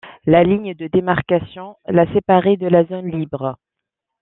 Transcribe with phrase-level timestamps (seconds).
[0.25, 3.59] La ligne de démarcation la séparait de la zone libre.